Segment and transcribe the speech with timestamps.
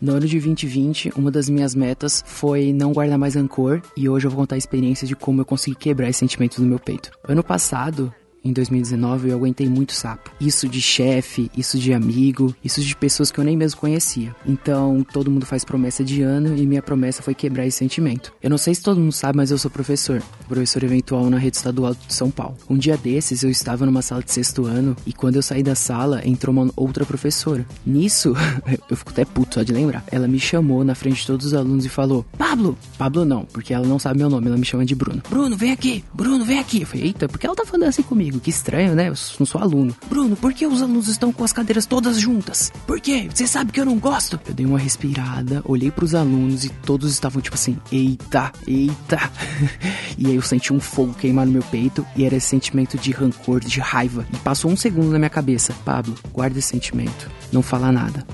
[0.00, 4.26] No ano de 2020, uma das minhas metas foi não guardar mais rancor e hoje
[4.26, 7.10] eu vou contar a experiência de como eu consegui quebrar esse sentimento no meu peito.
[7.24, 8.14] Ano passado,
[8.44, 10.30] em 2019 eu aguentei muito sapo.
[10.40, 14.34] Isso de chefe, isso de amigo, isso de pessoas que eu nem mesmo conhecia.
[14.46, 18.32] Então todo mundo faz promessa de ano e minha promessa foi quebrar esse sentimento.
[18.42, 21.56] Eu não sei se todo mundo sabe, mas eu sou professor, professor eventual na rede
[21.56, 22.56] estadual de São Paulo.
[22.68, 25.74] Um dia desses eu estava numa sala de sexto ano e quando eu saí da
[25.74, 27.66] sala entrou uma outra professora.
[27.84, 28.34] Nisso,
[28.88, 30.04] eu fico até puto só de lembrar.
[30.10, 32.78] Ela me chamou na frente de todos os alunos e falou: Pablo!
[32.96, 35.22] Pablo não, porque ela não sabe meu nome, ela me chama de Bruno.
[35.28, 36.04] Bruno, vem aqui!
[36.12, 36.82] Bruno, vem aqui!
[36.82, 38.27] Eu falei: Eita, por que ela tá falando assim comigo?
[38.28, 38.40] Comigo.
[38.40, 39.08] Que estranho, né?
[39.08, 39.94] Eu não sou aluno.
[40.08, 42.70] Bruno, por que os alunos estão com as cadeiras todas juntas?
[42.86, 43.28] Por quê?
[43.32, 44.38] Você sabe que eu não gosto?
[44.46, 49.30] Eu dei uma respirada, olhei para os alunos e todos estavam tipo assim: eita, eita.
[50.16, 53.10] e aí eu senti um fogo queimar no meu peito e era esse sentimento de
[53.10, 54.26] rancor, de raiva.
[54.32, 57.30] E passou um segundo na minha cabeça: Pablo, guarda esse sentimento.
[57.52, 58.26] Não fala nada.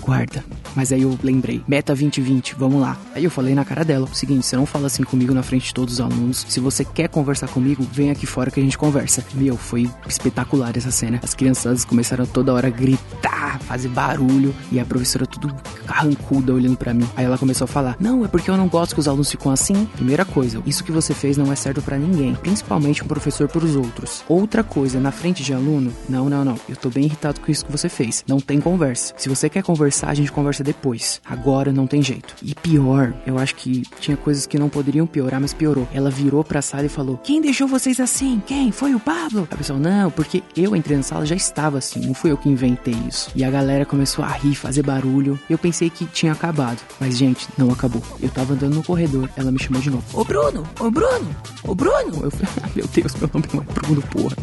[0.00, 0.44] Guarda.
[0.74, 2.96] Mas aí eu lembrei, meta 2020, vamos lá.
[3.14, 5.66] Aí eu falei na cara dela, o seguinte, você não fala assim comigo na frente
[5.66, 6.44] de todos os alunos.
[6.48, 9.24] Se você quer conversar comigo, vem aqui fora que a gente conversa.
[9.34, 11.20] Meu, foi espetacular essa cena.
[11.22, 15.54] As crianças começaram toda hora a gritar, fazer barulho e a professora tudo
[15.86, 17.08] carrancuda olhando para mim.
[17.16, 19.52] Aí ela começou a falar: "Não, é porque eu não gosto que os alunos ficam
[19.52, 19.86] assim".
[19.94, 23.64] Primeira coisa, isso que você fez não é certo para ninguém, principalmente um professor para
[23.64, 24.24] os outros.
[24.28, 26.58] Outra coisa, na frente de aluno, não, não, não.
[26.68, 28.24] Eu tô bem irritado com isso que você fez.
[28.26, 29.14] Não tem conversa.
[29.16, 31.20] Se você quer conversar, a gente conversa depois.
[31.24, 32.34] Agora não tem jeito.
[32.42, 35.86] E pior, eu acho que tinha coisas que não poderiam piorar, mas piorou.
[35.92, 38.42] Ela virou pra sala e falou: Quem deixou vocês assim?
[38.46, 38.72] Quem?
[38.72, 39.46] Foi o Pablo?
[39.50, 42.48] A pessoa, não, porque eu entrei na sala já estava assim, não fui eu que
[42.48, 43.30] inventei isso.
[43.34, 45.38] E a galera começou a rir, fazer barulho.
[45.48, 46.78] Eu pensei que tinha acabado.
[47.00, 48.02] Mas, gente, não acabou.
[48.20, 50.04] Eu tava andando no corredor, ela me chamou de novo.
[50.12, 50.66] Ô Bruno!
[50.80, 51.36] Ô Bruno!
[51.62, 52.24] Ô Bruno!
[52.24, 54.36] Eu falei, ah, meu Deus, meu nome não é Bruno, porra.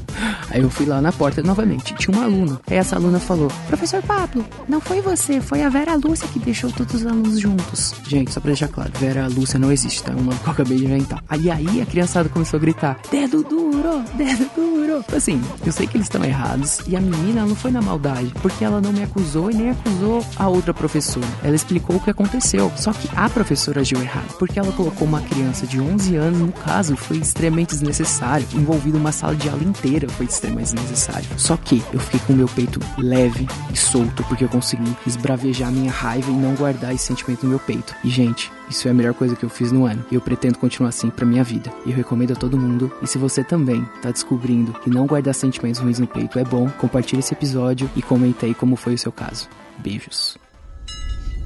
[0.51, 1.93] Aí eu fui lá na porta novamente.
[1.95, 2.59] Tinha uma aluna.
[2.69, 6.71] Aí essa aluna falou: Professor Pablo, não foi você, foi a Vera Lúcia que deixou
[6.71, 7.93] todos os alunos juntos.
[8.07, 10.11] Gente, só pra deixar claro, Vera Lúcia não existe, tá?
[10.11, 11.23] É uma que eu acabei de inventar.
[11.27, 15.05] Aí aí a criançada começou a gritar: dedo duro, dedo duro.
[15.15, 18.63] Assim, eu sei que eles estão errados e a menina não foi na maldade, porque
[18.63, 21.25] ela não me acusou e nem acusou a outra professora.
[21.43, 22.71] Ela explicou o que aconteceu.
[22.75, 26.51] Só que a professora agiu errado, porque ela colocou uma criança de 11 anos no
[26.51, 28.47] caso foi extremamente desnecessário.
[28.53, 31.27] Envolvido uma sala de aula inteira foi extremamente desnecessário.
[31.37, 35.71] Só que eu fiquei com o meu peito leve e solto porque eu consegui esbravejar
[35.71, 37.95] minha raiva e não guardar esse sentimento no meu peito.
[38.03, 40.03] E, gente, isso é a melhor coisa que eu fiz no ano.
[40.11, 41.71] E eu pretendo continuar assim pra minha vida.
[41.85, 42.91] E eu recomendo a todo mundo.
[43.01, 46.69] E se você também tá descobrindo que não guardar sentimentos ruins no peito é bom,
[46.79, 49.47] compartilhe esse episódio e comente aí como foi o seu caso.
[49.77, 50.37] Beijos.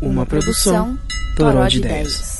[0.02, 0.98] Uma produção
[1.36, 2.35] Toró de Ideias.